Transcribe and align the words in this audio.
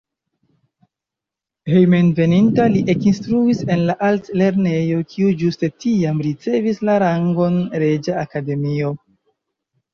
Hejmenveninta 1.71 2.65
li 2.77 2.81
ekinstruis 2.95 3.61
en 3.75 3.85
la 3.91 3.97
altlernejo, 4.09 5.05
kiu 5.13 5.37
ĝuste 5.45 5.71
tiam 5.85 6.27
ricevis 6.31 6.85
la 6.91 6.99
rangon 7.07 7.63
reĝa 7.87 8.21
akademio. 8.27 8.95